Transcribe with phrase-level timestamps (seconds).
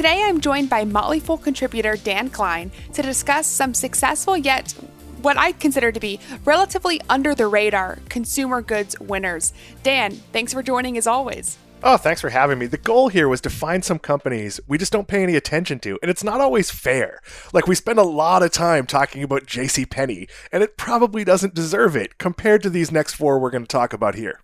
[0.00, 4.72] Today I'm joined by Motley Fool contributor Dan Kline to discuss some successful yet
[5.20, 9.52] what I consider to be relatively under the radar consumer goods winners.
[9.82, 11.58] Dan, thanks for joining as always.
[11.82, 12.64] Oh, thanks for having me.
[12.64, 15.98] The goal here was to find some companies we just don't pay any attention to,
[16.00, 17.20] and it's not always fair.
[17.52, 19.84] Like we spend a lot of time talking about J.C.
[19.84, 23.68] Penney, and it probably doesn't deserve it compared to these next four we're going to
[23.68, 24.40] talk about here.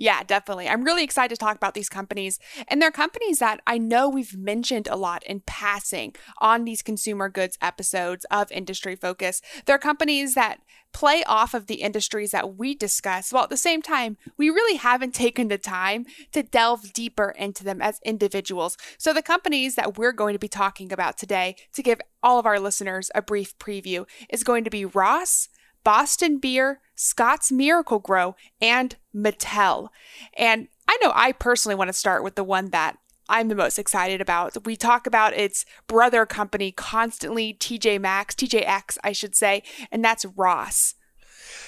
[0.00, 0.66] Yeah, definitely.
[0.66, 2.38] I'm really excited to talk about these companies.
[2.68, 7.28] And they're companies that I know we've mentioned a lot in passing on these consumer
[7.28, 9.42] goods episodes of Industry Focus.
[9.66, 10.60] They're companies that
[10.94, 14.78] play off of the industries that we discuss, while at the same time, we really
[14.78, 18.78] haven't taken the time to delve deeper into them as individuals.
[18.96, 22.46] So, the companies that we're going to be talking about today, to give all of
[22.46, 25.49] our listeners a brief preview, is going to be Ross,
[25.84, 29.88] Boston Beer, Scotts Miracle-Gro, and Mattel.
[30.36, 33.78] And I know I personally want to start with the one that I'm the most
[33.78, 34.66] excited about.
[34.66, 40.24] We talk about its brother company constantly, TJ Maxx, TJX, I should say, and that's
[40.36, 40.94] Ross.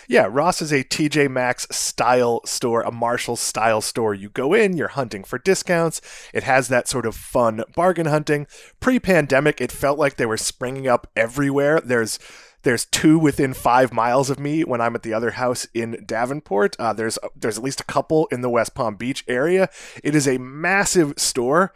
[0.08, 4.12] Yeah, Ross is a TJ Maxx style store, a Marshall style store.
[4.12, 6.00] You go in, you're hunting for discounts.
[6.34, 8.46] It has that sort of fun bargain hunting.
[8.80, 11.80] Pre pandemic, it felt like they were springing up everywhere.
[11.80, 12.18] There's
[12.62, 16.76] there's two within five miles of me when I'm at the other house in Davenport.
[16.78, 19.68] Uh, there's there's at least a couple in the West Palm Beach area.
[20.02, 21.72] It is a massive store,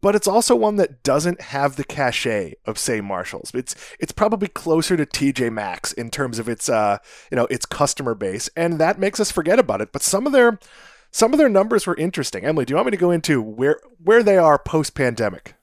[0.00, 3.50] but it's also one that doesn't have the cachet of say Marshalls.
[3.54, 6.98] It's it's probably closer to TJ Maxx in terms of its uh
[7.30, 9.92] you know its customer base, and that makes us forget about it.
[9.92, 10.58] But some of their
[11.10, 12.44] some of their numbers were interesting.
[12.44, 15.54] Emily, do you want me to go into where where they are post pandemic?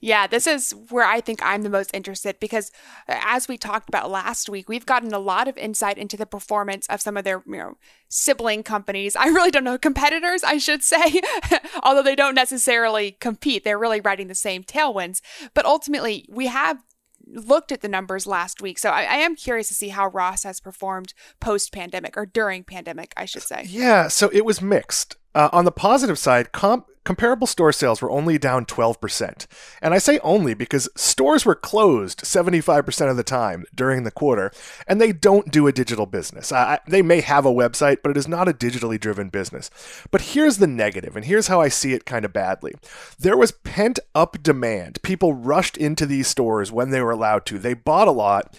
[0.00, 2.70] Yeah, this is where I think I'm the most interested because,
[3.08, 6.26] uh, as we talked about last week, we've gotten a lot of insight into the
[6.26, 7.74] performance of some of their you know,
[8.08, 9.16] sibling companies.
[9.16, 11.20] I really don't know, competitors, I should say,
[11.82, 13.64] although they don't necessarily compete.
[13.64, 15.20] They're really riding the same tailwinds.
[15.54, 16.82] But ultimately, we have
[17.26, 18.78] looked at the numbers last week.
[18.78, 22.64] So I, I, am curious to see how Ross has performed post pandemic or during
[22.64, 23.64] pandemic, I should say.
[23.66, 25.16] Yeah, so it was mixed.
[25.34, 29.46] Uh, on the positive side, comp comparable store sales were only down 12%.
[29.82, 34.50] And I say only because stores were closed 75% of the time during the quarter,
[34.88, 36.50] and they don't do a digital business.
[36.50, 39.70] I, they may have a website, but it is not a digitally driven business.
[40.10, 42.72] But here's the negative, and here's how I see it kind of badly.
[43.18, 45.02] There was pent up demand.
[45.02, 48.56] People rushed into these stores when they were allowed to, they bought a lot.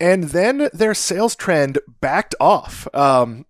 [0.00, 2.92] And then their sales trend backed off.
[2.92, 3.44] Um,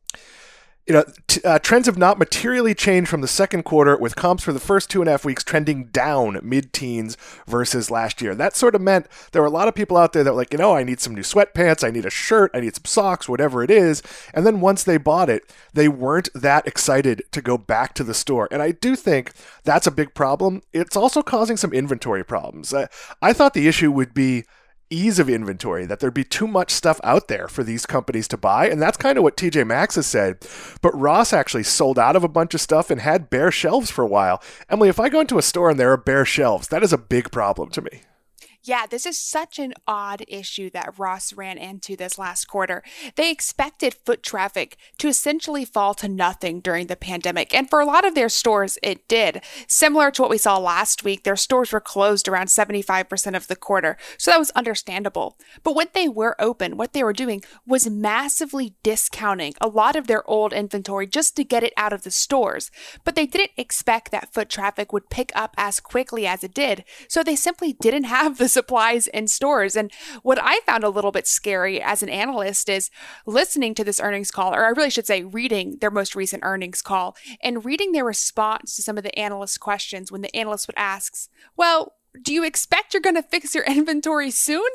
[0.87, 4.43] you know, t- uh, trends have not materially changed from the second quarter, with comps
[4.43, 7.17] for the first two and a half weeks trending down mid teens
[7.47, 8.35] versus last year.
[8.35, 10.53] That sort of meant there were a lot of people out there that were like,
[10.53, 13.29] you know, I need some new sweatpants, I need a shirt, I need some socks,
[13.29, 14.03] whatever it is.
[14.35, 18.15] And then once they bought it, they weren't that excited to go back to the
[18.15, 18.49] store.
[18.51, 19.33] And I do think
[19.63, 20.63] that's a big problem.
[20.73, 22.75] It's also causing some inventory problems.
[22.75, 22.89] Uh,
[23.21, 24.45] I thought the issue would be
[24.93, 28.37] ease of inventory, that there'd be too much stuff out there for these companies to
[28.37, 28.69] buy.
[28.69, 30.47] And that's kind of what TJ Maxx has said.
[30.81, 34.03] But Ross actually sold out of a bunch of stuff and had bare shelves for
[34.03, 34.43] a while.
[34.69, 36.99] Emily, if I go into a store and there are bare shelves, that is a
[36.99, 38.03] big problem to me.
[38.65, 42.85] Yeah, this is such an odd issue that Ross ran into this last quarter.
[43.17, 47.85] They expected foot traffic to essentially fall to nothing during the pandemic, and for a
[47.85, 49.43] lot of their stores, it did.
[49.67, 53.57] Similar to what we saw last week, their stores were closed around 75% of the
[53.57, 55.37] quarter, so that was understandable.
[55.65, 60.07] But when they were open, what they were doing was massively discounting a lot of
[60.07, 62.71] their old inventory just to get it out of the stores.
[63.03, 66.85] But they didn't expect that foot traffic would pick up as quickly as it did,
[67.09, 69.77] so they simply didn't have the supplies in stores.
[69.77, 69.91] And
[70.23, 72.91] what I found a little bit scary as an analyst is
[73.27, 76.83] listening to this earnings call, or I really should say reading their most recent earnings
[76.83, 80.79] call and reading their response to some of the analyst questions when the analyst would
[80.79, 81.15] ask,
[81.57, 84.69] well, do you expect you're going to fix your inventory soon?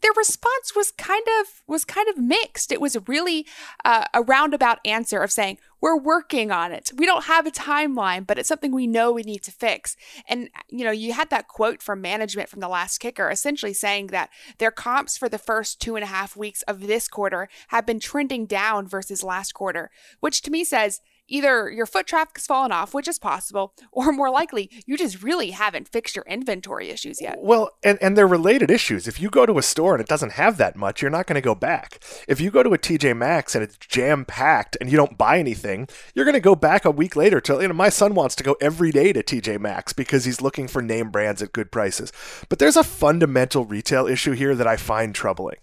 [0.00, 2.72] Their response was kind of was kind of mixed.
[2.72, 3.46] It was really
[3.84, 6.90] uh, a roundabout answer of saying we're working on it.
[6.94, 9.96] We don't have a timeline but it's something we know we need to fix.
[10.28, 14.08] And you know you had that quote from management from the last kicker essentially saying
[14.08, 17.86] that their comps for the first two and a half weeks of this quarter have
[17.86, 21.00] been trending down versus last quarter which to me says
[21.30, 25.52] either your foot traffic's fallen off, which is possible, or more likely, you just really
[25.52, 27.38] haven't fixed your inventory issues yet.
[27.40, 29.08] Well, and, and they're related issues.
[29.08, 31.36] If you go to a store and it doesn't have that much, you're not going
[31.36, 32.02] to go back.
[32.28, 35.38] If you go to a TJ Maxx and it's jam packed and you don't buy
[35.38, 38.34] anything, you're going to go back a week later to, you know, my son wants
[38.36, 41.70] to go every day to TJ Maxx because he's looking for name brands at good
[41.70, 42.12] prices.
[42.48, 45.56] But there's a fundamental retail issue here that I find troubling.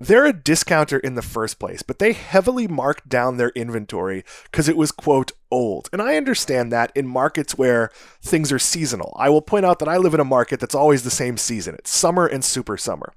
[0.00, 4.68] They're a discounter in the first place, but they heavily marked down their inventory because
[4.68, 5.88] it was, quote, old.
[5.92, 7.90] And I understand that in markets where
[8.22, 9.16] things are seasonal.
[9.18, 11.74] I will point out that I live in a market that's always the same season
[11.74, 13.12] it's summer and super summer.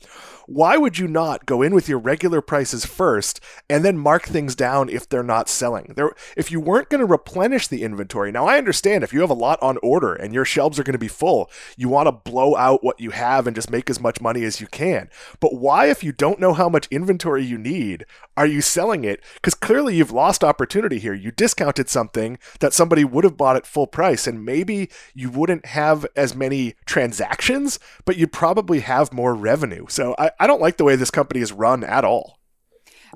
[0.48, 3.40] Why would you not go in with your regular prices first
[3.70, 5.94] and then mark things down if they're not selling?
[5.96, 9.30] There, if you weren't going to replenish the inventory, now I understand if you have
[9.30, 12.12] a lot on order and your shelves are going to be full, you want to
[12.12, 15.10] blow out what you have and just make as much money as you can.
[15.40, 18.06] But why, if you don't know how much inventory you need,
[18.36, 19.24] are you selling it?
[19.36, 21.14] Because clearly you've lost opportunity here.
[21.14, 22.21] You discounted something
[22.60, 26.76] that somebody would have bought at full price, and maybe you wouldn't have as many
[26.86, 29.86] transactions, but you'd probably have more revenue.
[29.90, 32.41] So I, I don't like the way this company is run at all.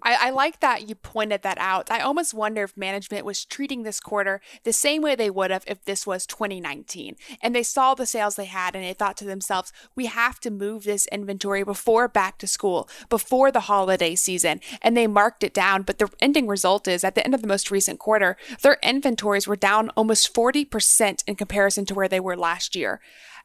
[0.03, 1.89] I, I, like that you pointed that out.
[1.89, 5.63] I almost wonder if management was treating this quarter the same way they would have
[5.68, 9.25] if this was 2019 and they saw the sales they had and they thought to
[9.25, 14.59] themselves, we have to move this inventory before back to school, before the holiday season.
[14.81, 15.83] And they marked it down.
[15.83, 19.47] But the ending result is at the end of the most recent quarter, their inventories
[19.47, 23.01] were down almost 40% in comparison to where they were last year.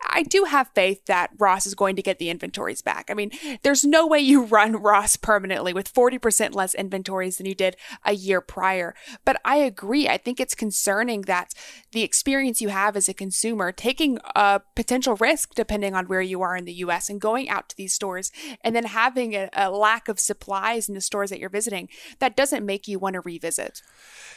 [0.09, 3.11] I do have faith that Ross is going to get the inventories back.
[3.11, 3.31] I mean,
[3.63, 8.13] there's no way you run Ross permanently with 40% less inventories than you did a
[8.13, 8.95] year prior.
[9.25, 10.09] But I agree.
[10.09, 11.55] I think it's concerning that
[11.93, 16.43] the experience you have as a consumer taking a potential risk depending on where you
[16.43, 18.33] are in the US and going out to these stores
[18.63, 21.89] and then having a, a lack of supplies in the stores that you're visiting,
[22.19, 23.83] that doesn't make you want to revisit.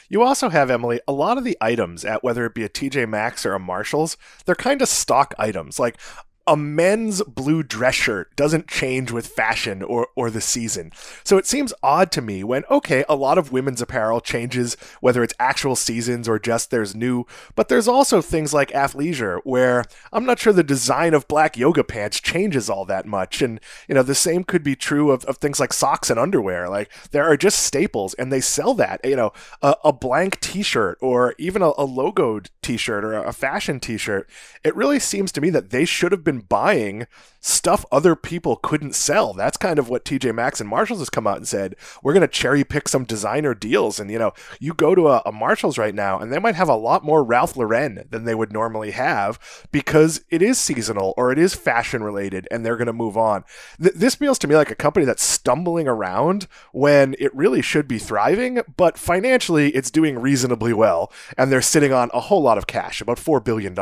[0.08, 3.08] You also have, Emily, a lot of the items at whether it be a TJ
[3.08, 5.53] Maxx or a Marshalls, they're kind of stock items.
[5.78, 5.98] Like
[6.46, 10.92] a men's blue dress shirt doesn't change with fashion or, or the season.
[11.24, 15.22] So it seems odd to me when, okay, a lot of women's apparel changes, whether
[15.22, 17.24] it's actual seasons or just there's new,
[17.54, 21.82] but there's also things like athleisure where I'm not sure the design of black yoga
[21.82, 23.40] pants changes all that much.
[23.40, 23.58] And,
[23.88, 26.68] you know, the same could be true of, of things like socks and underwear.
[26.68, 29.32] Like there are just staples and they sell that, you know,
[29.62, 33.80] a, a blank t shirt or even a, a logoed t shirt or a fashion
[33.80, 34.28] t shirt.
[34.62, 37.06] It really seems to me that they should have been buying
[37.44, 39.34] stuff other people couldn't sell.
[39.34, 41.76] That's kind of what TJ Maxx and Marshalls has come out and said.
[42.02, 44.00] We're going to cherry pick some designer deals.
[44.00, 46.70] And, you know, you go to a, a, Marshalls right now and they might have
[46.70, 49.38] a lot more Ralph Lauren than they would normally have
[49.70, 53.44] because it is seasonal or it is fashion related and they're going to move on.
[53.78, 57.86] Th- this feels to me like a company that's stumbling around when it really should
[57.86, 61.12] be thriving, but financially it's doing reasonably well.
[61.36, 63.76] And they're sitting on a whole lot of cash, about $4 billion.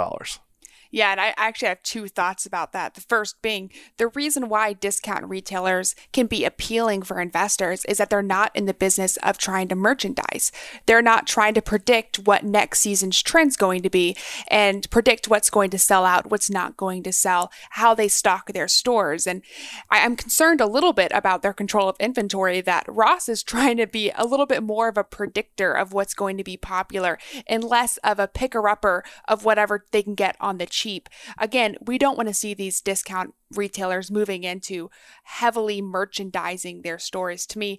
[0.95, 2.93] Yeah, and I actually have two thoughts about that.
[2.95, 8.11] The first being the reason why discount retailers can be appealing for investors is that
[8.11, 10.53] they're not in the business of trying to merchandise.
[10.85, 14.15] They're not trying to predict what next season's trend's going to be
[14.49, 18.53] and predict what's going to sell out, what's not going to sell, how they stock
[18.53, 19.27] their stores.
[19.27, 19.41] And
[19.89, 23.79] I, am concerned a little bit about their control of inventory that Ross is trying
[23.79, 27.19] to be a little bit more of a predictor of what's going to be popular
[27.47, 31.09] and less of a picker upper of whatever they can get on the cheap cheap.
[31.39, 34.91] Again, we don't want to see these discount retailers moving into
[35.25, 37.47] heavily merchandising their stores.
[37.47, 37.79] To me,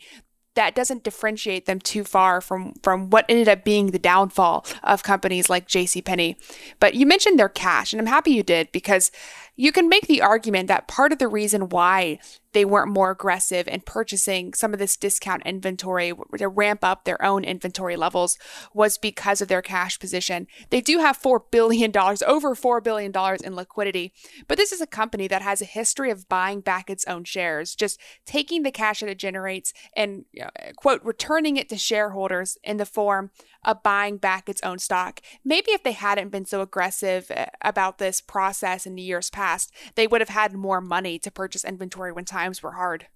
[0.56, 5.04] that doesn't differentiate them too far from from what ended up being the downfall of
[5.04, 6.36] companies like JCPenney.
[6.80, 9.12] But you mentioned their cash, and I'm happy you did because
[9.56, 12.20] you can make the argument that part of the reason why
[12.54, 17.24] they weren't more aggressive in purchasing some of this discount inventory to ramp up their
[17.24, 18.38] own inventory levels
[18.74, 20.48] was because of their cash position.
[20.70, 23.12] They do have $4 billion, over $4 billion
[23.44, 24.14] in liquidity,
[24.48, 27.76] but this is a company that has a history of buying back its own shares,
[27.76, 32.58] just taking the cash that it generates and, you know, quote, returning it to shareholders
[32.64, 33.32] in the form
[33.66, 35.22] of buying back its own stock.
[35.44, 39.72] Maybe if they hadn't been so aggressive uh, about this process in the years past,
[39.96, 43.08] they would have had more money to purchase inventory when times were hard.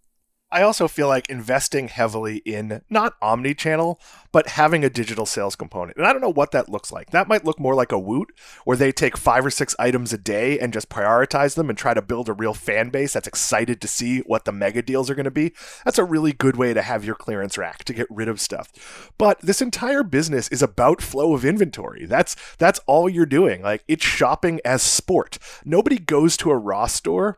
[0.49, 3.99] I also feel like investing heavily in not omni channel,
[4.31, 5.97] but having a digital sales component.
[5.97, 7.09] And I don't know what that looks like.
[7.09, 8.29] That might look more like a Woot,
[8.63, 11.93] where they take five or six items a day and just prioritize them and try
[11.93, 15.15] to build a real fan base that's excited to see what the mega deals are
[15.15, 15.51] going to be.
[15.83, 19.11] That's a really good way to have your clearance rack to get rid of stuff.
[19.17, 22.05] But this entire business is about flow of inventory.
[22.05, 23.63] That's that's all you're doing.
[23.63, 25.39] Like it's shopping as sport.
[25.65, 27.37] Nobody goes to a Ross store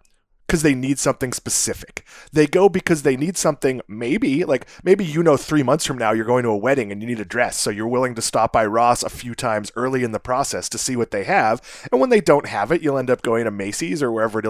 [0.49, 2.03] because they need something specific.
[2.33, 6.11] They go because they need something, maybe, like maybe you know three months from now
[6.11, 7.59] you're going to a wedding and you need a dress.
[7.59, 10.79] So you're willing to stop by Ross a few times early in the process to
[10.79, 11.61] see what they have.
[11.91, 14.41] And when they don't have it, you'll end up going to Macy's or wherever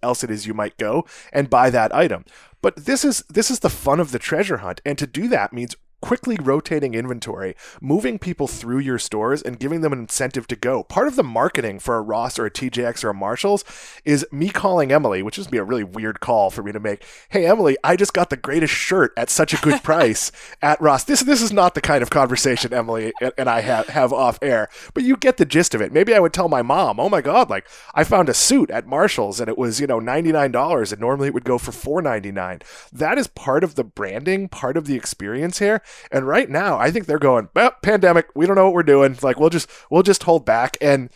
[0.00, 2.24] else it is you might go and buy that item.
[2.62, 4.80] But this is this is the fun of the treasure hunt.
[4.86, 9.80] And to do that means quickly rotating inventory, moving people through your stores and giving
[9.80, 10.82] them an incentive to go.
[10.84, 13.64] Part of the marketing for a Ross or a TJX or a Marshalls
[14.04, 17.04] is me calling Emily, which is be a really weird call for me to make.
[17.28, 20.30] Hey Emily, I just got the greatest shirt at such a good price
[20.62, 21.04] at Ross.
[21.04, 24.68] This this is not the kind of conversation Emily and I have have off air,
[24.94, 25.92] but you get the gist of it.
[25.92, 28.86] Maybe I would tell my mom, "Oh my god, like I found a suit at
[28.86, 32.62] Marshalls and it was, you know, $99 and normally it would go for $4.99."
[32.92, 36.90] That is part of the branding, part of the experience here and right now, I
[36.90, 39.16] think they're going, well, pandemic, we don't know what we're doing.
[39.22, 41.10] Like we'll just we'll just hold back and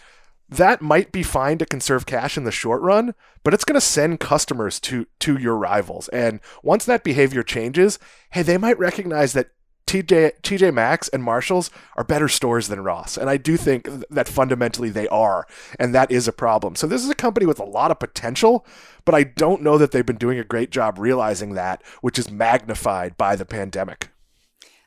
[0.53, 3.81] that might be fine to conserve cash in the short run, but it's going to
[3.81, 6.09] send customers to to your rivals.
[6.09, 7.99] And once that behavior changes,
[8.31, 9.51] hey, they might recognize that
[9.87, 14.29] TJ TJ Maxx and Marshalls are better stores than Ross, and I do think that
[14.29, 15.47] fundamentally they are,
[15.79, 16.77] and that is a problem.
[16.77, 18.67] So this is a company with a lot of potential,
[19.05, 22.31] but I don't know that they've been doing a great job realizing that, which is
[22.31, 24.12] magnified by the pandemic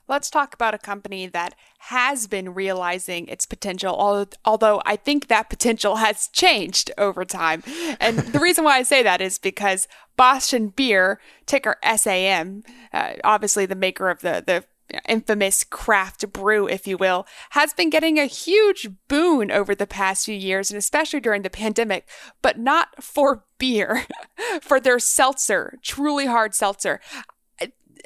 [0.07, 5.50] let's talk about a company that has been realizing its potential, although I think that
[5.50, 7.63] potential has changed over time.
[8.00, 13.65] And the reason why I say that is because Boston Beer, ticker SAM, uh, obviously
[13.65, 14.63] the maker of the, the
[15.07, 20.25] infamous craft brew, if you will, has been getting a huge boon over the past
[20.25, 22.07] few years, and especially during the pandemic,
[22.41, 24.05] but not for beer,
[24.62, 27.00] for their seltzer, truly hard seltzer.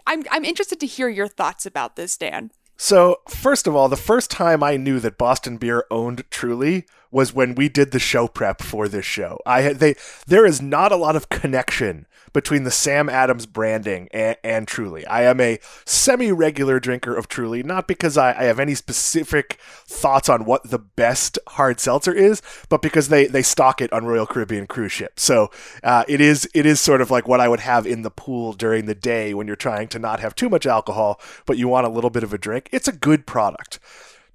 [0.10, 2.50] I'm I'm interested to hear your thoughts about this, Dan.
[2.76, 7.34] So, first of all, the first time I knew that Boston Beer owned Truly was
[7.34, 9.40] when we did the show prep for this show.
[9.46, 9.96] I had they
[10.28, 15.06] there is not a lot of connection between the Sam Adams branding and, and Truly.
[15.08, 20.30] I am a semi-regular drinker of Truly, not because I, I, have any specific thoughts
[20.30, 24.28] on what the best hard seltzer is, but because they they stock it on Royal
[24.28, 25.24] Caribbean cruise ships.
[25.24, 25.50] So
[25.84, 28.54] uh, it is it is sort of like what I would have in the pool
[28.54, 31.88] during the day when you're trying to not have too much alcohol, but you want
[31.88, 32.70] a little bit of a drink.
[32.72, 33.80] It's a good product.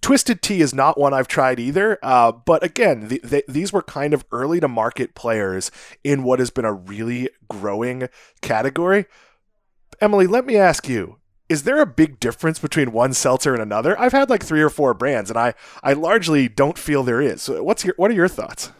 [0.04, 3.80] Twisted Tea is not one I've tried either, uh, but again, the, the, these were
[3.80, 5.70] kind of early to market players
[6.04, 8.11] in what has been a really growing
[8.42, 9.06] category.
[10.02, 11.16] Emily, let me ask you:
[11.49, 13.99] Is there a big difference between one seltzer and another?
[13.99, 17.40] I've had like three or four brands, and I I largely don't feel there is.
[17.40, 18.73] So what's your what are your thoughts?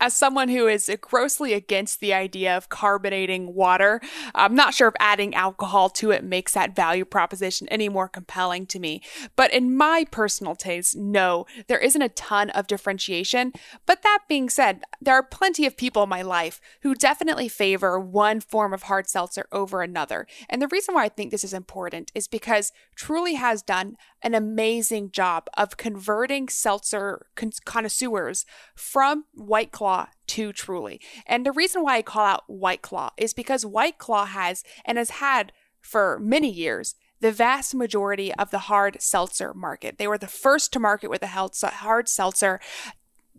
[0.00, 4.00] As someone who is grossly against the idea of carbonating water,
[4.34, 8.66] I'm not sure if adding alcohol to it makes that value proposition any more compelling
[8.66, 9.02] to me.
[9.36, 13.52] But in my personal taste, no, there isn't a ton of differentiation.
[13.86, 17.98] But that being said, there are plenty of people in my life who definitely favor
[17.98, 20.26] one form of hard seltzer over another.
[20.48, 24.34] And the reason why I think this is important is because Truly has done an
[24.34, 31.00] amazing job of converting seltzer con- connoisseurs from White Claw to Truly.
[31.26, 34.98] And the reason why I call out White Claw is because White Claw has and
[34.98, 39.96] has had for many years the vast majority of the hard seltzer market.
[39.96, 42.60] They were the first to market with a hard seltzer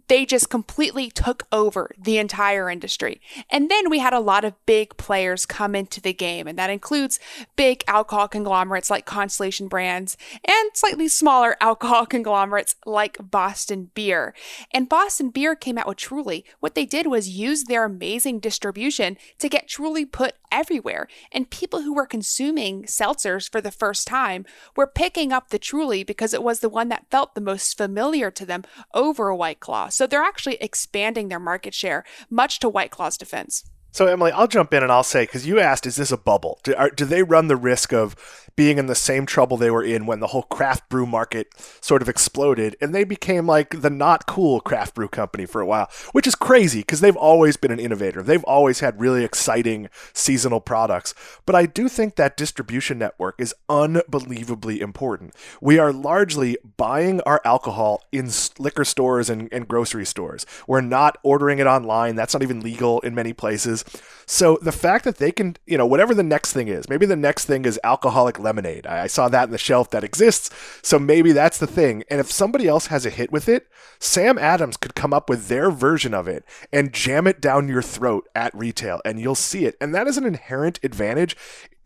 [0.08, 3.22] they just completely took over the entire industry.
[3.50, 6.70] And then we had a lot of big players come into the game, and that
[6.70, 7.20] includes
[7.56, 14.34] big alcohol conglomerates like Constellation Brands and slightly smaller alcohol conglomerates like Boston Beer.
[14.72, 16.46] And Boston Beer came out with Truly.
[16.60, 21.08] What they did was use their amazing distribution to get Truly put everywhere.
[21.32, 24.46] And people who were consuming seltzers for the first time
[24.76, 28.32] were picking up the Truly because it was the one that felt the most familiar
[28.32, 29.90] to them over a White Claw.
[29.98, 33.64] So they're actually expanding their market share, much to White Claw's defense.
[33.98, 36.60] So, Emily, I'll jump in and I'll say, because you asked, is this a bubble?
[36.62, 38.16] Do, are, do, they run the risk of
[38.56, 41.48] being in the same trouble they were in when the whole craft brew market
[41.82, 45.66] sort of exploded and they became like the not cool craft brew company for a
[45.66, 48.22] while, which is crazy because they've always been an innovator.
[48.22, 51.16] They've always had really exciting seasonal products.
[51.48, 55.34] But I do think that distribution network is unbelievably important.
[55.60, 60.46] We are largely buying our alcohol in liquor stores and, and grocery stores.
[60.68, 62.16] We're not ordering it online.
[62.16, 63.86] That's not even legal in many places.
[64.30, 67.16] So the fact that they can, you know, whatever the next thing is, maybe the
[67.16, 68.86] next thing is alcoholic lemonade.
[68.86, 70.50] I saw that in the shelf that exists.
[70.82, 72.04] So maybe that's the thing.
[72.10, 73.68] And if somebody else has a hit with it,
[74.00, 77.82] Sam Adams could come up with their version of it and jam it down your
[77.82, 79.78] throat at retail and you'll see it.
[79.80, 81.38] And that is an inherent advantage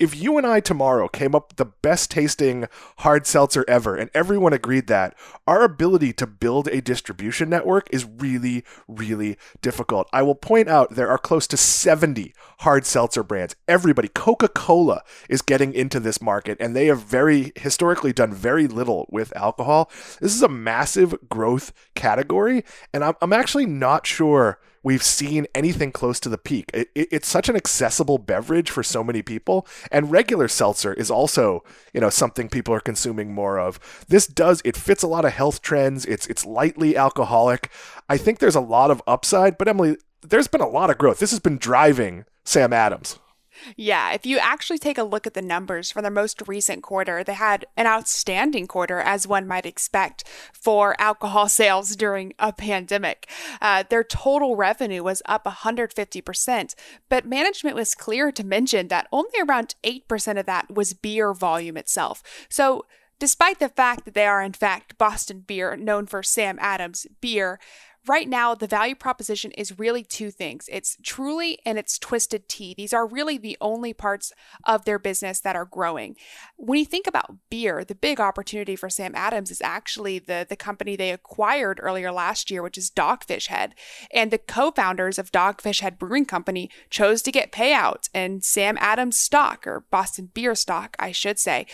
[0.01, 2.67] if you and I tomorrow came up with the best tasting
[2.97, 5.15] hard seltzer ever and everyone agreed that,
[5.45, 10.09] our ability to build a distribution network is really, really difficult.
[10.11, 13.55] I will point out there are close to 70 hard seltzer brands.
[13.67, 18.65] Everybody, Coca Cola is getting into this market and they have very historically done very
[18.65, 19.91] little with alcohol.
[20.19, 25.91] This is a massive growth category, and I'm, I'm actually not sure we've seen anything
[25.91, 26.71] close to the peak.
[26.73, 31.11] It, it, it's such an accessible beverage for so many people, and regular seltzer is
[31.11, 33.79] also, you know, something people are consuming more of.
[34.07, 36.05] This does it fits a lot of health trends.
[36.05, 37.71] It's it's lightly alcoholic.
[38.09, 41.19] I think there's a lot of upside, but Emily, there's been a lot of growth.
[41.19, 43.19] This has been driving Sam Adams.
[43.75, 47.23] Yeah, if you actually take a look at the numbers for their most recent quarter,
[47.23, 53.29] they had an outstanding quarter, as one might expect, for alcohol sales during a pandemic.
[53.61, 56.75] Uh, their total revenue was up 150%,
[57.09, 61.77] but management was clear to mention that only around 8% of that was beer volume
[61.77, 62.23] itself.
[62.49, 62.85] So,
[63.19, 67.59] despite the fact that they are, in fact, Boston beer, known for Sam Adams beer,
[68.07, 70.67] right now the value proposition is really two things.
[70.71, 72.73] It's truly and it's twisted tea.
[72.75, 74.33] These are really the only parts
[74.65, 76.15] of their business that are growing.
[76.57, 80.55] When you think about beer the big opportunity for sam adams is actually the the
[80.55, 83.75] company they acquired earlier last year which is dogfish head.
[84.13, 89.17] And the co-founders of dogfish head brewing company chose to get payout and sam adams
[89.17, 91.65] stock or boston beer stock i should say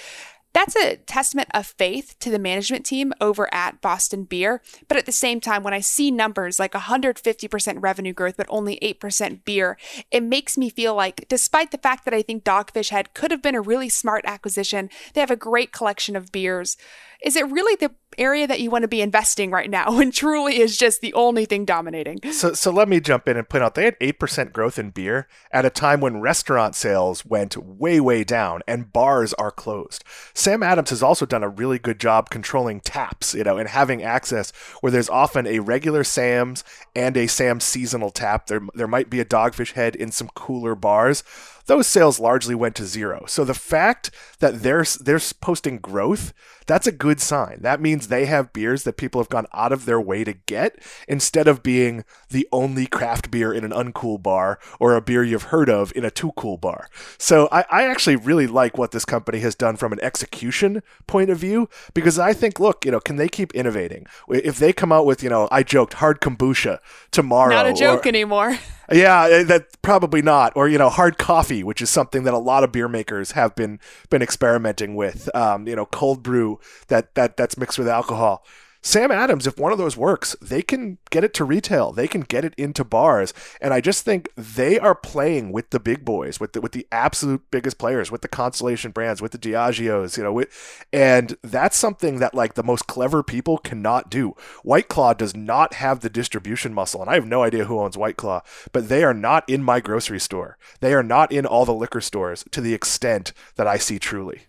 [0.54, 4.62] that's a testament of faith to the management team over at Boston Beer.
[4.88, 8.80] But at the same time, when I see numbers like 150% revenue growth, but only
[8.82, 9.78] 8% beer,
[10.12, 13.42] it makes me feel like, despite the fact that I think Dogfish Head could have
[13.42, 16.78] been a really smart acquisition, they have a great collection of beers
[17.24, 20.60] is it really the area that you want to be investing right now when truly
[20.60, 22.20] is just the only thing dominating?
[22.32, 25.28] So, so let me jump in and point out they had 8% growth in beer
[25.52, 30.04] at a time when restaurant sales went way, way down and bars are closed.
[30.34, 34.04] Sam Adams has also done a really good job controlling taps, you know, and having
[34.04, 36.64] access where there's often a regular Sam's
[36.96, 38.48] and a Sam's seasonal tap.
[38.48, 41.24] There, there might be a dogfish head in some cooler bars
[41.68, 43.26] those sales largely went to zero.
[43.28, 44.10] So the fact
[44.40, 46.34] that they're they're posting growth,
[46.66, 47.60] that's a good sign.
[47.62, 50.82] That means they have beers that people have gone out of their way to get
[51.08, 55.44] instead of being the only craft beer in an uncool bar or a beer you've
[55.44, 56.90] heard of in a too cool bar.
[57.18, 61.30] So I, I actually really like what this company has done from an execution point
[61.30, 64.08] of view because I think, look, you know, can they keep innovating?
[64.30, 66.80] If they come out with, you know, I joked hard kombucha
[67.12, 67.50] tomorrow.
[67.50, 68.58] Not a joke or, anymore.
[68.92, 70.54] Yeah, eh, that probably not.
[70.56, 73.56] Or you know, hard coffee, which is something that a lot of beer makers have
[73.56, 75.34] been been experimenting with.
[75.36, 78.46] Um, you know, cold brew that that that's mixed with alcohol.
[78.88, 81.92] Sam Adams, if one of those works, they can get it to retail.
[81.92, 85.80] They can get it into bars, and I just think they are playing with the
[85.82, 89.38] big boys, with the with the absolute biggest players, with the Constellation brands, with the
[89.38, 94.38] Diageos, you know, with, and that's something that like the most clever people cannot do.
[94.64, 97.98] White Claw does not have the distribution muscle, and I have no idea who owns
[97.98, 100.58] White Claw, but they are not in my grocery store.
[100.80, 104.44] They are not in all the liquor stores to the extent that I see truly.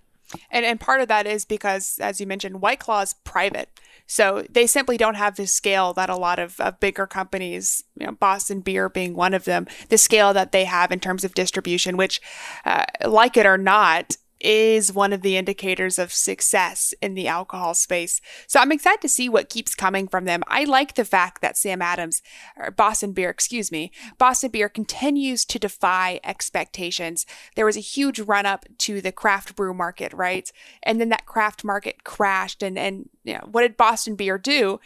[0.48, 3.70] And and part of that is because, as you mentioned, White Claw is private.
[4.08, 8.06] So they simply don't have the scale that a lot of, of bigger companies, you
[8.06, 11.34] know, Boston Beer being one of them, the scale that they have in terms of
[11.34, 12.20] distribution, which,
[12.64, 17.74] uh, like it or not, is one of the indicators of success in the alcohol
[17.74, 18.20] space.
[18.46, 20.42] So I'm excited to see what keeps coming from them.
[20.46, 22.22] I like the fact that Sam Adams,
[22.56, 27.26] or Boston Beer, excuse me, Boston Beer continues to defy expectations.
[27.56, 30.50] There was a huge run up to the craft brew market, right?
[30.82, 34.80] And then that craft market crashed and and you know, what did Boston Beer do?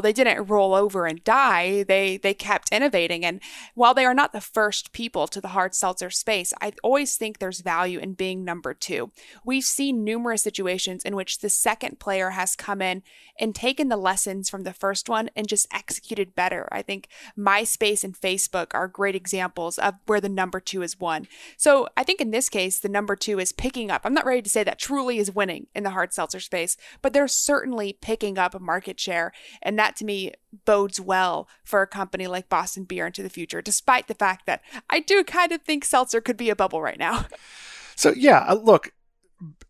[0.00, 1.82] They didn't roll over and die.
[1.82, 3.24] They they kept innovating.
[3.24, 3.40] And
[3.74, 7.38] while they are not the first people to the hard seltzer space, I always think
[7.38, 9.12] there's value in being number two.
[9.44, 13.02] We've seen numerous situations in which the second player has come in
[13.38, 16.68] and taken the lessons from the first one and just executed better.
[16.72, 21.28] I think MySpace and Facebook are great examples of where the number two is won.
[21.56, 24.02] So I think in this case, the number two is picking up.
[24.04, 27.12] I'm not ready to say that truly is winning in the hard seltzer space, but
[27.12, 29.32] they're certainly picking up market share.
[29.62, 30.32] And that to me
[30.64, 34.62] bodes well for a company like Boston Beer into the future, despite the fact that
[34.90, 37.26] I do kind of think seltzer could be a bubble right now.
[37.98, 38.92] So, yeah, uh, look,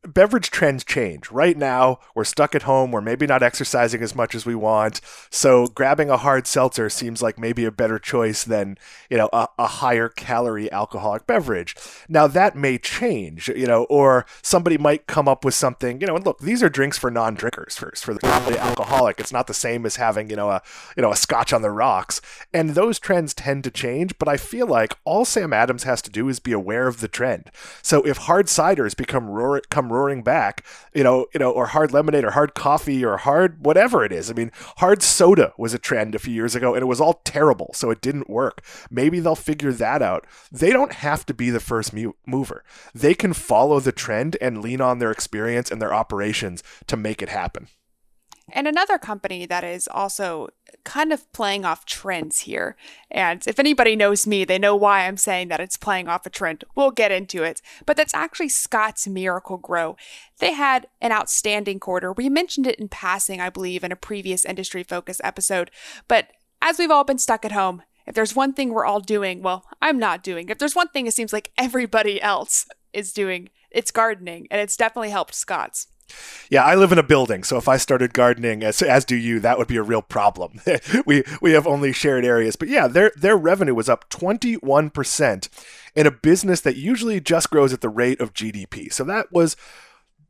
[0.03, 1.31] beverage trends change.
[1.31, 2.93] Right now, we're stuck at home.
[2.93, 5.01] We're maybe not exercising as much as we want.
[5.31, 8.79] So grabbing a hard seltzer seems like maybe a better choice than,
[9.11, 11.75] you know, a, a higher calorie alcoholic beverage.
[12.09, 16.17] Now that may change, you know, or somebody might come up with something, you know,
[16.17, 18.05] and look, these are drinks for non-drinkers first.
[18.05, 18.27] For the
[18.61, 20.63] alcoholic, it's not the same as having, you know, a,
[20.97, 22.21] you know, a scotch on the rocks.
[22.53, 26.11] And those trends tend to change, but I feel like all Sam Adams has to
[26.11, 27.51] do is be aware of the trend.
[27.83, 29.29] So if hard ciders become
[29.71, 30.65] come roaring back,
[30.95, 34.31] you know, you know, or hard lemonade or hard coffee or hard whatever it is.
[34.31, 37.21] I mean, hard soda was a trend a few years ago and it was all
[37.25, 38.65] terrible, so it didn't work.
[38.91, 40.27] Maybe they'll figure that out.
[40.51, 41.93] They don't have to be the first
[42.27, 42.65] mover.
[42.95, 47.23] They can follow the trend and lean on their experience and their operations to make
[47.23, 47.69] it happen.
[48.53, 50.49] And another company that is also
[50.85, 52.77] kind of playing off trends here.
[53.11, 56.31] And if anybody knows me, they know why I'm saying that it's playing off a
[56.31, 56.63] trend.
[56.77, 57.61] We'll get into it.
[57.87, 59.97] But that's actually Scotts Miracle-Gro.
[60.39, 62.13] They had an outstanding quarter.
[62.13, 65.73] We mentioned it in passing, I believe, in a previous industry focus episode.
[66.07, 66.29] But
[66.63, 69.65] as we've all been stuck at home, if there's one thing we're all doing, well,
[69.83, 70.49] I'm not doing.
[70.51, 74.47] If there's one thing it seems like everybody else is doing, it's gardening.
[74.53, 75.89] And it's definitely helped Scotts.
[76.51, 79.41] Yeah, I live in a building, so if I started gardening, as as do you,
[79.41, 80.61] that would be a real problem.
[81.07, 84.91] we we have only shared areas, but yeah, their their revenue was up twenty one
[84.91, 85.49] percent
[85.95, 88.93] in a business that usually just grows at the rate of GDP.
[88.93, 89.57] So that was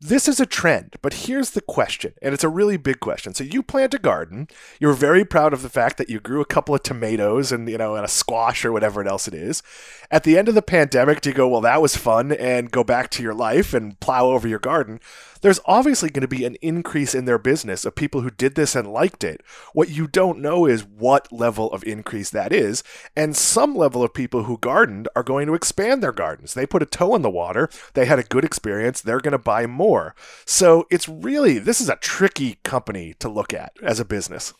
[0.00, 3.32] this is a trend, but here's the question, and it's a really big question.
[3.32, 4.46] So you plant a garden,
[4.78, 7.78] you're very proud of the fact that you grew a couple of tomatoes and you
[7.78, 9.62] know and a squash or whatever else it is.
[10.10, 12.84] At the end of the pandemic, do you go, well, that was fun, and go
[12.84, 15.00] back to your life and plow over your garden?
[15.40, 18.74] There's obviously going to be an increase in their business of people who did this
[18.74, 19.42] and liked it.
[19.72, 22.82] What you don't know is what level of increase that is.
[23.14, 26.54] And some level of people who gardened are going to expand their gardens.
[26.54, 29.38] They put a toe in the water, they had a good experience, they're going to
[29.38, 30.14] buy more.
[30.44, 34.52] So it's really, this is a tricky company to look at as a business.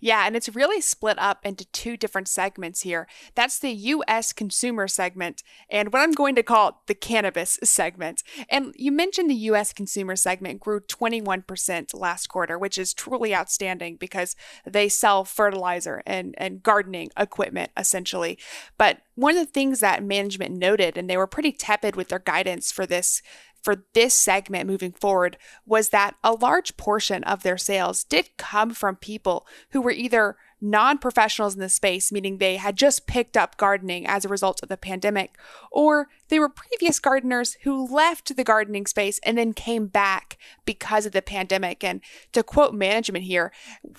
[0.00, 3.06] Yeah, and it's really split up into two different segments here.
[3.34, 8.22] That's the US consumer segment and what I'm going to call the cannabis segment.
[8.48, 13.96] And you mentioned the US consumer segment grew 21% last quarter, which is truly outstanding
[13.96, 18.38] because they sell fertilizer and, and gardening equipment essentially.
[18.78, 22.18] But one of the things that management noted, and they were pretty tepid with their
[22.18, 23.22] guidance for this
[23.64, 28.74] for this segment moving forward was that a large portion of their sales did come
[28.74, 33.36] from people who were either non professionals in the space, meaning they had just picked
[33.36, 35.36] up gardening as a result of the pandemic,
[35.70, 41.04] or they were previous gardeners who left the gardening space and then came back because
[41.04, 41.84] of the pandemic.
[41.84, 42.00] And
[42.32, 43.52] to quote management here,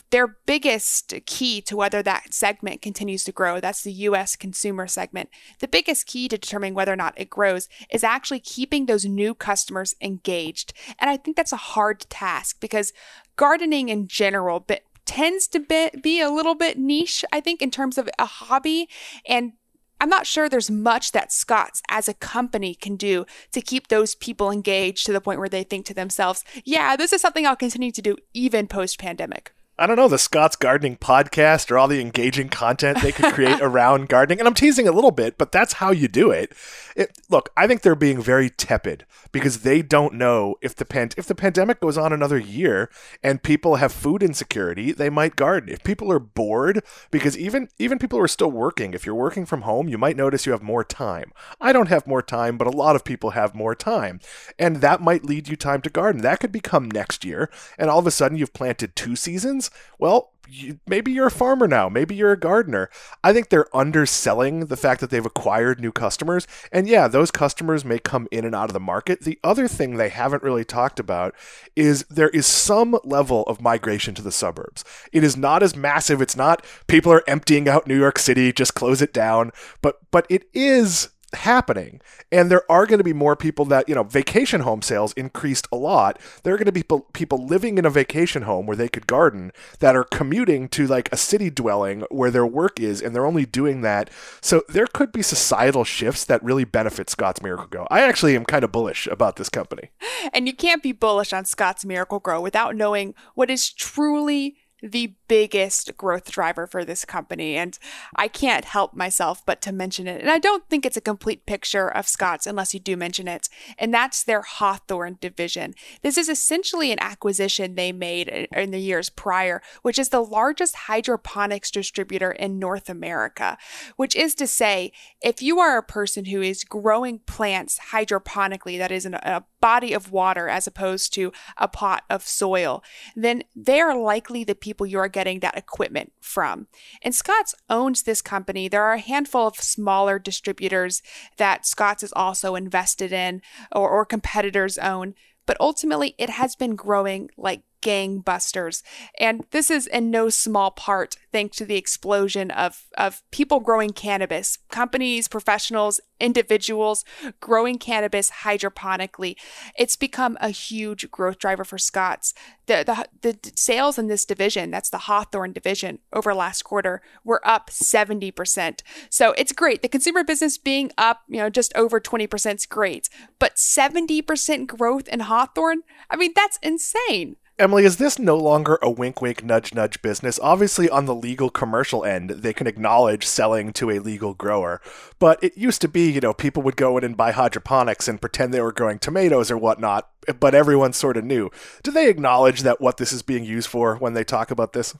[0.09, 5.29] their biggest key to whether that segment continues to grow, that's the US consumer segment,
[5.59, 9.35] the biggest key to determining whether or not it grows is actually keeping those new
[9.35, 10.73] customers engaged.
[10.97, 12.91] And I think that's a hard task because
[13.35, 17.71] gardening in general, but tends to be, be a little bit niche, I think, in
[17.71, 18.89] terms of a hobby.
[19.25, 19.53] And
[20.01, 24.15] I'm not sure there's much that Scotts as a company can do to keep those
[24.15, 27.55] people engaged to the point where they think to themselves, yeah, this is something I'll
[27.55, 29.54] continue to do even post pandemic.
[29.77, 33.59] I don't know, the Scott's Gardening podcast or all the engaging content they could create
[33.61, 34.39] around gardening.
[34.39, 36.53] And I'm teasing a little bit, but that's how you do it.
[36.95, 37.19] it.
[37.29, 41.25] Look, I think they're being very tepid because they don't know if the pan- if
[41.25, 42.89] the pandemic goes on another year
[43.21, 45.67] and people have food insecurity, they might garden.
[45.67, 49.45] If people are bored, because even even people who are still working, if you're working
[49.45, 51.33] from home, you might notice you have more time.
[51.59, 54.21] I don't have more time, but a lot of people have more time.
[54.57, 56.21] And that might lead you time to garden.
[56.21, 59.64] That could become next year, and all of a sudden you've planted two seasons
[59.99, 61.89] well, you, maybe you're a farmer now.
[61.89, 62.89] Maybe you're a gardener.
[63.23, 66.47] I think they're underselling the fact that they've acquired new customers.
[66.71, 69.21] And yeah, those customers may come in and out of the market.
[69.21, 71.35] The other thing they haven't really talked about
[71.75, 74.83] is there is some level of migration to the suburbs.
[75.11, 76.21] It is not as massive.
[76.21, 79.51] It's not people are emptying out New York City, just close it down.
[79.81, 82.01] But but it is happening.
[82.31, 85.67] And there are going to be more people that you know vacation home sales increased
[85.71, 86.19] a lot.
[86.43, 89.51] There are going to be people living in a vacation home where they could garden
[89.79, 93.45] that are commuting to like a city dwelling where their work is and they're only
[93.45, 94.09] doing that.
[94.41, 97.87] So there could be societal shifts that really benefit Scotts Miracle-Gro.
[97.89, 99.89] I actually am kind of bullish about this company.
[100.33, 105.95] And you can't be bullish on Scotts Miracle-Gro without knowing what is truly the biggest
[105.97, 107.55] growth driver for this company.
[107.55, 107.77] And
[108.15, 110.21] I can't help myself but to mention it.
[110.21, 113.49] And I don't think it's a complete picture of Scott's unless you do mention it.
[113.77, 115.73] And that's their Hawthorne division.
[116.01, 120.75] This is essentially an acquisition they made in the years prior, which is the largest
[120.75, 123.57] hydroponics distributor in North America.
[123.95, 128.91] Which is to say, if you are a person who is growing plants hydroponically, that
[128.91, 132.83] is in a body of water as opposed to a pot of soil,
[133.15, 136.67] then they are likely the people you are getting that equipment from.
[137.01, 138.67] And Scotts owns this company.
[138.67, 141.01] There are a handful of smaller distributors
[141.37, 145.13] that Scotts is also invested in or, or competitors own.
[145.45, 148.81] But ultimately, it has been growing like gangbusters.
[149.19, 153.91] And this is in no small part thanks to the explosion of, of people growing
[153.91, 157.03] cannabis, companies, professionals, individuals
[157.41, 159.35] growing cannabis hydroponically.
[159.77, 162.33] It's become a huge growth driver for Scotts.
[162.65, 167.45] The, the, the sales in this division, that's the Hawthorne division, over last quarter were
[167.47, 168.81] up 70%.
[169.09, 169.81] So it's great.
[169.81, 173.09] The consumer business being up, you know, just over 20% is great.
[173.37, 177.35] But 70% growth in Hawthorne, I mean, that's insane.
[177.57, 180.37] Emily, is this no longer a wink wink nudge nudge business?
[180.43, 184.81] Obviously, on the legal commercial end, they can acknowledge selling to a legal grower.
[185.19, 188.19] But it used to be, you know, people would go in and buy hydroponics and
[188.19, 191.49] pretend they were growing tomatoes or whatnot, but everyone sort of knew.
[191.81, 194.93] Do they acknowledge that what this is being used for when they talk about this?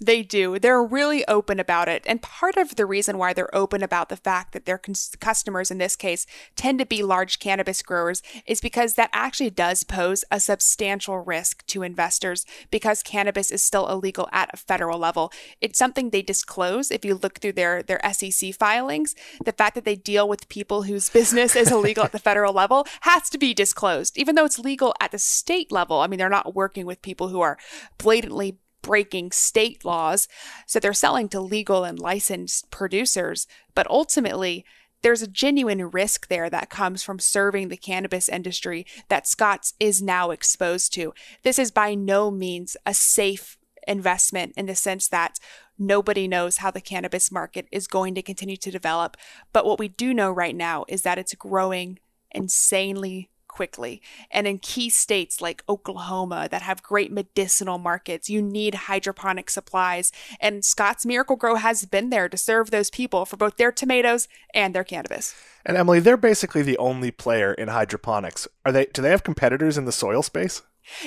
[0.00, 0.58] They do.
[0.58, 2.04] They're really open about it.
[2.06, 4.80] And part of the reason why they're open about the fact that their
[5.20, 9.84] customers in this case tend to be large cannabis growers is because that actually does
[9.84, 15.32] pose a substantial risk to investors because cannabis is still illegal at a federal level.
[15.60, 19.14] It's something they disclose if you look through their, their SEC filings.
[19.44, 22.86] The fact that they deal with people whose business is illegal at the federal level
[23.02, 26.00] has to be disclosed, even though it's legal at the state level.
[26.00, 27.58] I mean, they're not working with people who are
[27.98, 30.28] blatantly breaking state laws.
[30.66, 33.48] So they're selling to legal and licensed producers.
[33.74, 34.64] But ultimately,
[35.02, 40.00] there's a genuine risk there that comes from serving the cannabis industry that Scotts is
[40.00, 41.12] now exposed to.
[41.42, 45.38] This is by no means a safe investment in the sense that
[45.78, 49.16] nobody knows how the cannabis market is going to continue to develop.
[49.52, 51.98] But what we do know right now is that it's growing
[52.32, 54.02] insanely quickly.
[54.30, 60.12] And in key states like Oklahoma that have great medicinal markets, you need hydroponic supplies.
[60.42, 64.74] And Scotts Miracle-Gro has been there to serve those people for both their tomatoes and
[64.74, 65.34] their cannabis.
[65.64, 68.46] And Emily, they're basically the only player in hydroponics.
[68.66, 70.60] Are they do they have competitors in the soil space?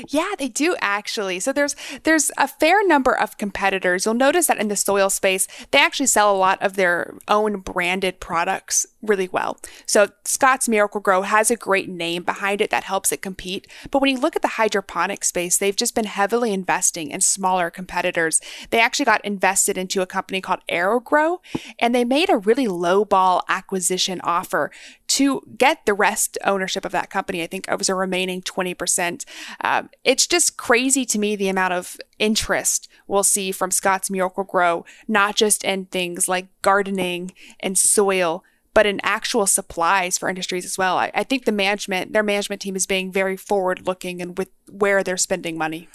[0.07, 1.39] Yeah, they do actually.
[1.39, 4.05] So there's there's a fair number of competitors.
[4.05, 7.61] You'll notice that in the soil space, they actually sell a lot of their own
[7.61, 9.57] branded products really well.
[9.85, 13.67] So Scotts Miracle-Gro has a great name behind it that helps it compete.
[13.91, 17.69] But when you look at the hydroponic space, they've just been heavily investing in smaller
[17.69, 18.41] competitors.
[18.69, 21.37] They actually got invested into a company called AeroGrow,
[21.79, 24.71] and they made a really low ball acquisition offer
[25.07, 27.41] to get the rest ownership of that company.
[27.41, 29.25] I think it was a remaining 20%.
[29.61, 34.85] Um, it's just crazy to me the amount of interest we'll see from Scotts Miracle-Gro,
[35.07, 38.43] not just in things like gardening and soil,
[38.79, 40.97] but in actual supplies for industries as well.
[40.97, 44.47] I, I think the management, their management team is being very forward looking and with
[44.71, 45.89] where they're spending money.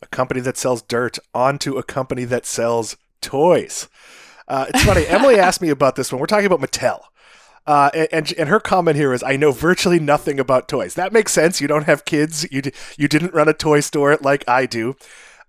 [0.00, 3.88] A company that sells dirt onto a company that sells toys.
[4.46, 5.06] Uh, it's funny.
[5.08, 6.20] Emily asked me about this one.
[6.20, 7.00] we're talking about Mattel.
[7.66, 10.94] Uh, and and her comment here is, I know virtually nothing about toys.
[10.94, 11.60] That makes sense.
[11.60, 12.46] You don't have kids.
[12.52, 14.94] You d- you didn't run a toy store like I do.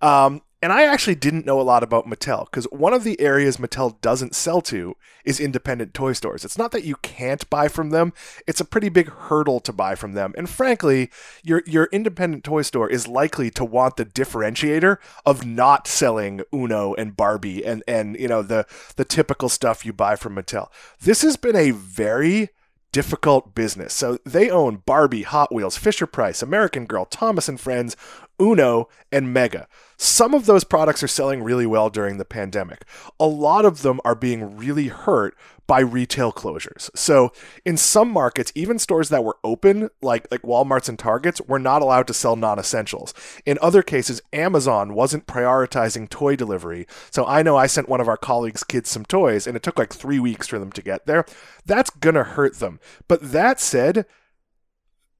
[0.01, 3.57] Um, and I actually didn't know a lot about Mattel because one of the areas
[3.57, 4.95] Mattel doesn't sell to
[5.25, 6.45] is independent toy stores.
[6.45, 8.13] It's not that you can't buy from them,
[8.45, 10.33] it's a pretty big hurdle to buy from them.
[10.37, 11.09] And frankly,
[11.43, 16.93] your your independent toy store is likely to want the differentiator of not selling Uno
[16.93, 18.65] and Barbie and and you know the
[18.97, 20.67] the typical stuff you buy from Mattel.
[20.99, 22.49] This has been a very
[22.91, 23.93] difficult business.
[23.93, 27.95] So they own Barbie, Hot Wheels, Fisher Price, American Girl, Thomas and Friends,
[28.41, 29.67] Uno, and Mega.
[29.97, 32.85] Some of those products are selling really well during the pandemic.
[33.19, 36.89] A lot of them are being really hurt by retail closures.
[36.97, 37.31] So
[37.63, 41.81] in some markets, even stores that were open, like like Walmart's and Targets, were not
[41.81, 43.13] allowed to sell non-essentials.
[43.45, 46.87] In other cases, Amazon wasn't prioritizing toy delivery.
[47.11, 49.77] So I know I sent one of our colleagues' kids some toys, and it took
[49.77, 51.25] like three weeks for them to get there.
[51.65, 52.79] That's gonna hurt them.
[53.07, 54.05] But that said,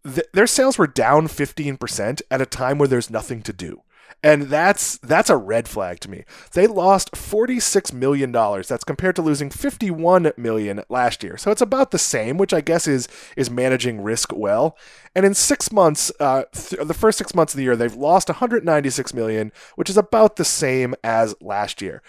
[0.04, 3.82] th- their sales were down 15% at a time where there's nothing to do.
[4.24, 6.26] And that's that's a red flag to me.
[6.54, 8.68] They lost 46 million dollars.
[8.68, 11.38] That's compared to losing 51 million last year.
[11.38, 14.78] So it's about the same, which I guess is is managing risk well.
[15.16, 18.30] And in 6 months, uh, th- the first 6 months of the year, they've lost
[18.30, 22.04] 196 million, which is about the same as last year.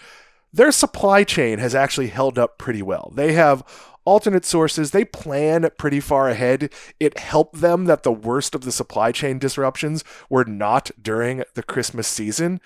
[0.53, 3.11] Their supply chain has actually held up pretty well.
[3.15, 3.63] They have
[4.05, 4.91] alternate sources.
[4.91, 6.71] They plan pretty far ahead.
[6.99, 11.63] It helped them that the worst of the supply chain disruptions were not during the
[11.63, 12.61] Christmas season.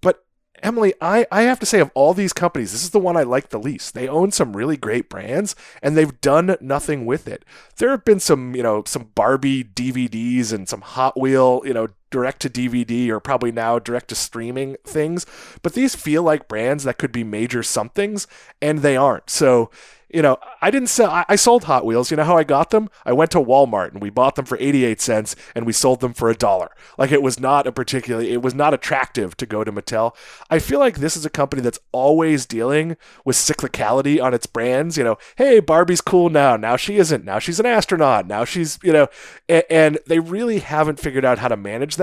[0.00, 0.24] But
[0.62, 3.22] Emily, I, I have to say, of all these companies, this is the one I
[3.22, 3.94] like the least.
[3.94, 7.44] They own some really great brands and they've done nothing with it.
[7.76, 11.88] There have been some, you know, some Barbie DVDs and some Hot Wheel, you know,
[12.12, 15.26] direct to DVD or probably now direct to streaming things,
[15.62, 18.28] but these feel like brands that could be major somethings
[18.60, 19.28] and they aren't.
[19.30, 19.70] So
[20.12, 22.10] you know, I didn't sell, I, I, sold Hot Wheels.
[22.10, 22.90] You know how I got them?
[23.04, 26.12] I went to Walmart and we bought them for 88 cents and we sold them
[26.12, 26.70] for a dollar.
[26.98, 30.14] Like it was not a particularly, it was not attractive to go to Mattel.
[30.50, 34.98] I feel like this is a company that's always dealing with cyclicality on its brands.
[34.98, 36.56] You know, hey, Barbie's cool now.
[36.56, 37.24] Now she isn't.
[37.24, 38.26] Now she's an astronaut.
[38.26, 39.08] Now she's, you know,
[39.48, 42.01] and, and they really haven't figured out how to manage that.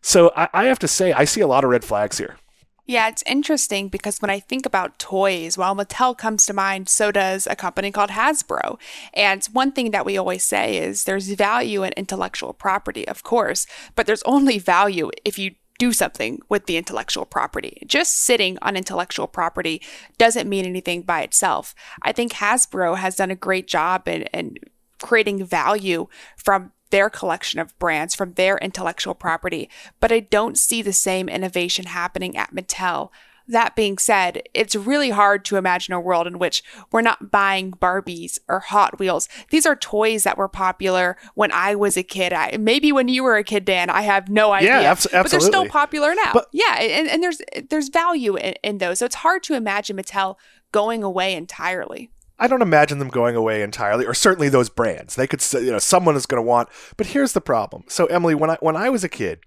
[0.00, 2.36] So I, I have to say, I see a lot of red flags here.
[2.84, 7.12] Yeah, it's interesting because when I think about toys, while Mattel comes to mind, so
[7.12, 8.78] does a company called Hasbro.
[9.14, 13.66] And one thing that we always say is there's value in intellectual property, of course,
[13.94, 17.82] but there's only value if you do something with the intellectual property.
[17.86, 19.80] Just sitting on intellectual property
[20.18, 21.74] doesn't mean anything by itself.
[22.02, 24.56] I think Hasbro has done a great job in, in
[25.00, 30.80] creating value from their collection of brands, from their intellectual property, but I don't see
[30.80, 33.10] the same innovation happening at Mattel.
[33.48, 37.72] That being said, it's really hard to imagine a world in which we're not buying
[37.72, 39.28] Barbies or Hot Wheels.
[39.50, 42.32] These are toys that were popular when I was a kid.
[42.32, 44.82] I, maybe when you were a kid, Dan, I have no idea.
[44.82, 45.22] Yeah, absolutely.
[45.24, 46.30] But they're still popular now.
[46.32, 49.00] But, yeah, and, and there's there's value in, in those.
[49.00, 50.36] So it's hard to imagine Mattel
[50.70, 52.10] going away entirely.
[52.42, 55.14] I don't imagine them going away entirely, or certainly those brands.
[55.14, 56.68] They could, you know, someone is going to want.
[56.96, 57.84] But here's the problem.
[57.86, 59.38] So Emily, when I when I was a kid,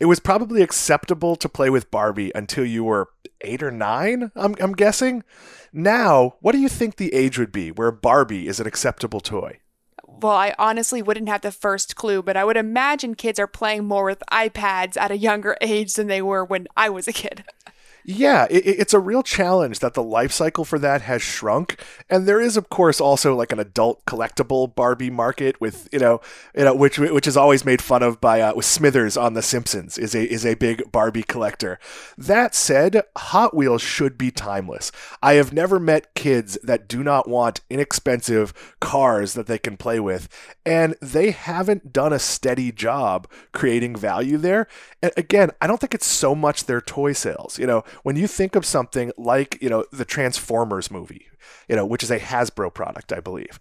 [0.00, 3.10] it was probably acceptable to play with Barbie until you were
[3.42, 4.32] eight or nine.
[4.34, 5.22] I'm, I'm guessing.
[5.72, 9.60] Now, what do you think the age would be where Barbie is an acceptable toy?
[10.22, 13.84] well, I honestly wouldn't have the first clue, but I would imagine kids are playing
[13.84, 17.44] more with iPads at a younger age than they were when I was a kid.
[18.10, 22.26] Yeah, it, it's a real challenge that the life cycle for that has shrunk, and
[22.26, 26.20] there is, of course, also like an adult collectible Barbie market with you know,
[26.56, 29.42] you know, which which is always made fun of by uh, with Smithers on The
[29.42, 31.78] Simpsons is a is a big Barbie collector.
[32.18, 34.90] That said, Hot Wheels should be timeless.
[35.22, 40.00] I have never met kids that do not want inexpensive cars that they can play
[40.00, 40.28] with,
[40.66, 44.66] and they haven't done a steady job creating value there.
[45.00, 48.26] And again, I don't think it's so much their toy sales, you know when you
[48.26, 51.26] think of something like, you know, the Transformers movie,
[51.68, 53.58] you know, which is a Hasbro product, I believe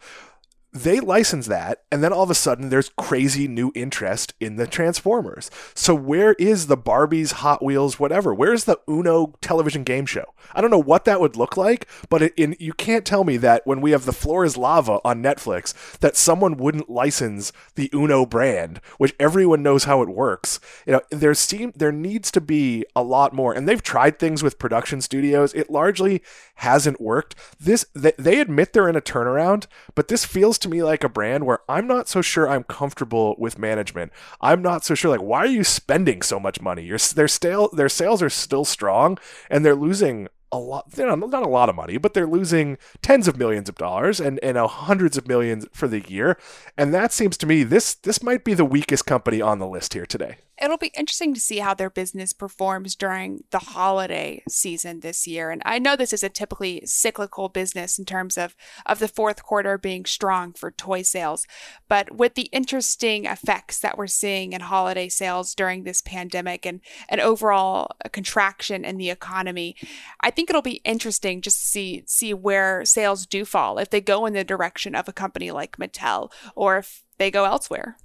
[0.71, 4.67] they license that, and then all of a sudden there's crazy new interest in the
[4.67, 5.49] Transformers.
[5.73, 8.33] So where is the Barbies, Hot Wheels, whatever?
[8.33, 10.25] Where's the Uno television game show?
[10.53, 13.37] I don't know what that would look like, but it, in, you can't tell me
[13.37, 17.89] that when we have The Floor is Lava on Netflix, that someone wouldn't license the
[17.91, 20.59] Uno brand, which everyone knows how it works.
[20.85, 24.43] You know, there seem there needs to be a lot more, and they've tried things
[24.43, 25.53] with production studios.
[25.55, 26.21] It largely
[26.55, 27.33] hasn't worked.
[27.59, 31.09] This they, they admit they're in a turnaround, but this feels to me like a
[31.09, 34.11] brand where I'm not so sure I'm comfortable with management.
[34.41, 36.83] I'm not so sure like why are you spending so much money?
[36.83, 39.17] Your their stale their sales are still strong
[39.49, 42.77] and they're losing a lot, you know, not a lot of money, but they're losing
[43.01, 46.37] tens of millions of dollars and and hundreds of millions for the year.
[46.77, 49.93] And that seems to me this this might be the weakest company on the list
[49.93, 50.37] here today.
[50.61, 55.51] It'll be interesting to see how their business performs during the holiday season this year.
[55.51, 59.43] And I know this is a typically cyclical business in terms of, of the fourth
[59.43, 61.47] quarter being strong for toy sales.
[61.87, 66.81] But with the interesting effects that we're seeing in holiday sales during this pandemic and
[67.07, 69.75] an overall contraction in the economy,
[70.21, 74.01] I think it'll be interesting just to see see where sales do fall if they
[74.01, 77.97] go in the direction of a company like Mattel or if they go elsewhere.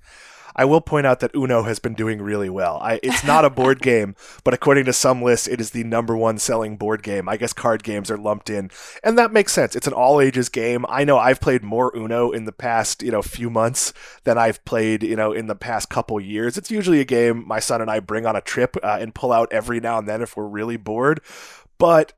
[0.57, 2.79] I will point out that Uno has been doing really well.
[2.83, 4.15] I, it's not a board game,
[4.45, 7.29] but according to some lists, it is the number one selling board game.
[7.29, 8.71] I guess card games are lumped in,
[9.03, 9.75] and that makes sense.
[9.75, 10.85] It's an all ages game.
[10.89, 13.93] I know I've played more Uno in the past, you know, few months
[14.25, 16.57] than I've played, you know, in the past couple years.
[16.57, 19.33] It's usually a game my son and I bring on a trip uh, and pull
[19.33, 21.21] out every now and then if we're really bored.
[21.79, 22.13] But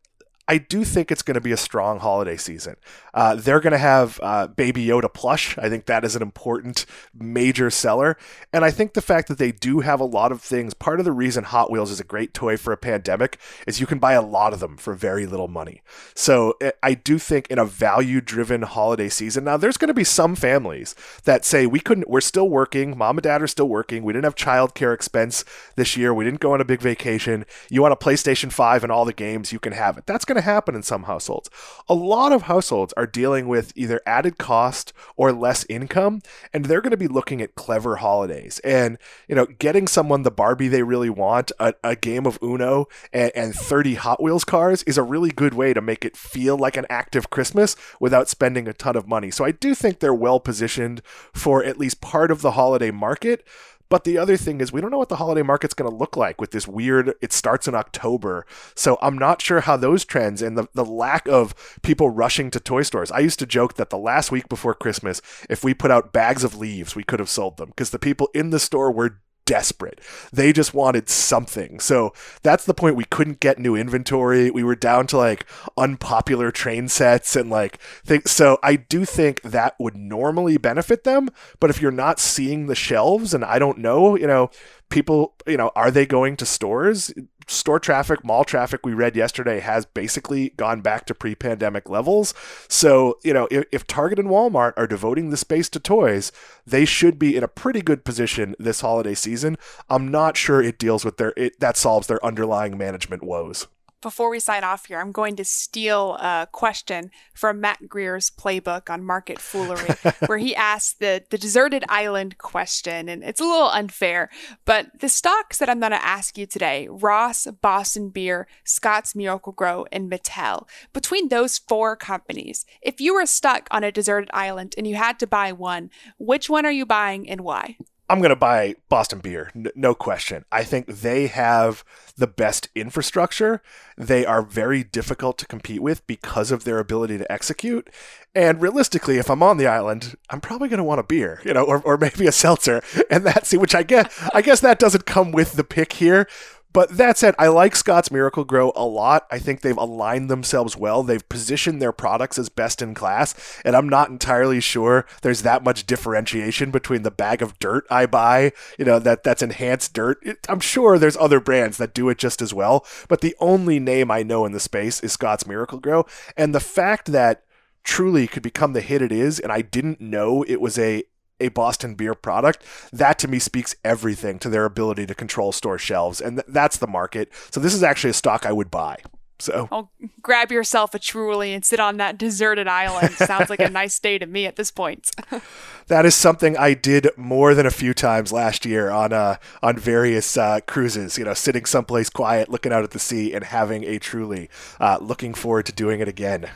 [0.48, 2.76] I do think it's going to be a strong holiday season.
[3.12, 5.58] Uh, they're going to have uh, Baby Yoda plush.
[5.58, 8.16] I think that is an important major seller.
[8.52, 11.04] And I think the fact that they do have a lot of things, part of
[11.04, 14.12] the reason Hot Wheels is a great toy for a pandemic is you can buy
[14.12, 15.82] a lot of them for very little money.
[16.14, 19.94] So eh, I do think in a value driven holiday season, now there's going to
[19.94, 23.68] be some families that say we couldn't, we're still working, mom and dad are still
[23.68, 27.44] working, we didn't have childcare expense this year, we didn't go on a big vacation.
[27.68, 30.06] You want a PlayStation 5 and all the games, you can have it.
[30.06, 31.50] That's going to happen in some households.
[31.88, 36.22] A lot of households are dealing with either added cost or less income,
[36.52, 38.60] and they're going to be looking at clever holidays.
[38.60, 42.86] And, you know, getting someone the Barbie they really want, a, a game of Uno,
[43.12, 46.56] and, and 30 Hot Wheels cars is a really good way to make it feel
[46.56, 49.30] like an active Christmas without spending a ton of money.
[49.30, 53.46] So I do think they're well positioned for at least part of the holiday market.
[53.88, 56.16] But the other thing is, we don't know what the holiday market's going to look
[56.16, 58.46] like with this weird, it starts in October.
[58.74, 62.60] So I'm not sure how those trends and the, the lack of people rushing to
[62.60, 63.10] toy stores.
[63.10, 66.42] I used to joke that the last week before Christmas, if we put out bags
[66.44, 70.00] of leaves, we could have sold them because the people in the store were desperate.
[70.32, 71.80] They just wanted something.
[71.80, 72.96] So that's the point.
[72.96, 74.50] We couldn't get new inventory.
[74.50, 75.46] We were down to like
[75.78, 78.30] unpopular train sets and like things.
[78.30, 81.30] So I do think that would normally benefit them.
[81.60, 84.50] But if you're not seeing the shelves, and I don't know, you know,
[84.88, 87.12] people, you know, are they going to stores?
[87.48, 92.34] Store traffic, mall traffic we read yesterday has basically gone back to pre pandemic levels.
[92.68, 96.32] So, you know, if, if, Target and Walmart are devoting the space to toys,
[96.66, 99.56] they should be in a pretty good position this holiday season.
[99.88, 103.68] I'm not sure it deals with their, it, that solves their underlying management woes
[104.06, 108.88] before we sign off here, I'm going to steal a question from Matt Greer's playbook
[108.88, 109.96] on market foolery,
[110.26, 113.08] where he asked the, the deserted island question.
[113.08, 114.30] And it's a little unfair,
[114.64, 119.86] but the stocks that I'm going to ask you today Ross, Boston Beer, Scotts Miracle-Gro,
[119.90, 124.86] and Mattel between those four companies, if you were stuck on a deserted island and
[124.86, 127.76] you had to buy one, which one are you buying and why?
[128.08, 130.44] I'm going to buy Boston Beer, n- no question.
[130.52, 131.84] I think they have
[132.16, 133.62] the best infrastructure.
[133.98, 137.90] They are very difficult to compete with because of their ability to execute.
[138.34, 141.52] And realistically, if I'm on the island, I'm probably going to want a beer, you
[141.52, 142.82] know, or, or maybe a seltzer.
[143.10, 146.28] And that's which I guess I guess that doesn't come with the pick here.
[146.76, 149.26] But that said, I like Scotts Miracle-Gro a lot.
[149.30, 151.02] I think they've aligned themselves well.
[151.02, 155.64] They've positioned their products as best in class, and I'm not entirely sure there's that
[155.64, 160.18] much differentiation between the bag of dirt I buy, you know, that that's enhanced dirt.
[160.20, 163.80] It, I'm sure there's other brands that do it just as well, but the only
[163.80, 166.04] name I know in the space is Scotts Miracle-Gro,
[166.36, 167.42] and the fact that
[167.84, 171.04] truly could become the hit it is, and I didn't know it was a
[171.40, 172.62] a Boston beer product,
[172.92, 176.20] that to me speaks everything to their ability to control store shelves.
[176.20, 177.30] And th- that's the market.
[177.50, 178.98] So this is actually a stock I would buy.
[179.38, 179.90] So I'll
[180.22, 183.12] grab yourself a truly and sit on that deserted island.
[183.14, 185.10] Sounds like a nice day to me at this point.
[185.88, 189.76] that is something I did more than a few times last year on uh, on
[189.76, 191.18] various uh, cruises.
[191.18, 194.48] You know, sitting someplace quiet, looking out at the sea, and having a truly.
[194.80, 196.48] Uh, looking forward to doing it again.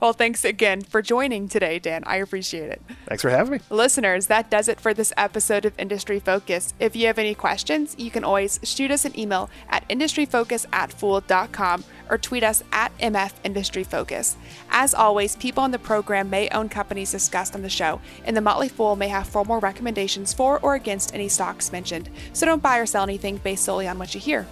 [0.00, 2.02] Well, thanks again for joining today, Dan.
[2.06, 2.82] I appreciate it.
[3.06, 3.60] Thanks for having me.
[3.70, 6.74] Listeners, that does it for this episode of Industry Focus.
[6.80, 10.92] If you have any questions, you can always shoot us an email at industryfocus at
[10.92, 14.36] fool.com or tweet us at MF Industry Focus.
[14.70, 18.40] As always, people on the program may own companies discussed on the show, and the
[18.40, 22.78] Motley Fool may have formal recommendations for or against any stocks mentioned, so don't buy
[22.78, 24.46] or sell anything based solely on what you hear.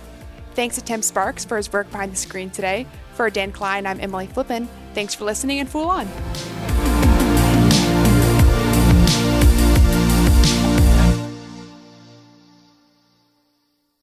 [0.55, 2.87] Thanks to Tim Sparks for his work behind the screen today.
[3.21, 4.67] For Dan Kline, I'm Emily Flippen.
[4.95, 6.90] Thanks for listening and Fool On.